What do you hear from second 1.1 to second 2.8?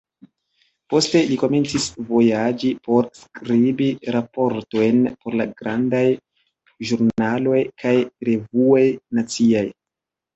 li komencis vojaĝi